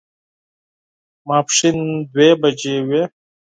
ماسپښين 1.27 1.77
دوه 2.11 2.29
بجې 2.41 2.75
وې. 2.87 3.03